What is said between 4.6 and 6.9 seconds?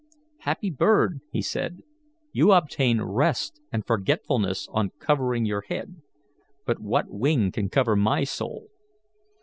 on covering your head; but